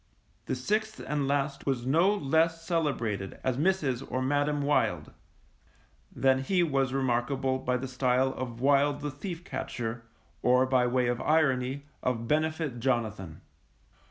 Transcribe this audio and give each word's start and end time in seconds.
The 0.47 0.55
sixth 0.55 0.99
and 1.07 1.27
last 1.27 1.67
was 1.67 1.85
no 1.85 2.11
less 2.11 2.65
celebrated 2.65 3.37
as 3.43 3.57
Mrs. 3.57 4.03
or 4.11 4.19
Madam 4.19 4.63
Wild, 4.63 5.11
than 6.11 6.39
he 6.41 6.63
was 6.63 6.91
remarkable 6.91 7.59
by 7.59 7.77
the 7.77 7.87
style 7.87 8.33
of 8.33 8.59
Wild 8.59 9.01
the 9.01 9.11
Thief 9.11 9.43
catcher, 9.43 10.01
or, 10.41 10.65
by 10.65 10.87
way 10.87 11.05
of 11.05 11.21
irony, 11.21 11.85
of 12.01 12.27
Benefit 12.27 12.79
Jonathan. 12.79 13.41